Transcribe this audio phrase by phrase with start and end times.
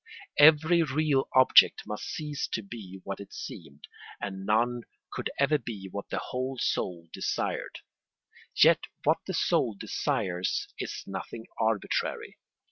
[0.39, 3.87] Every real object must cease to be what it seemed,
[4.19, 4.81] and none
[5.13, 7.81] could ever be what the whole soul desired.
[8.55, 12.39] Yet what the soul desires is nothing arbitrary.